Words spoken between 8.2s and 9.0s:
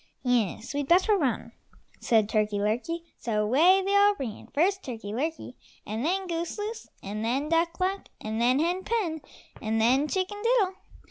then Hen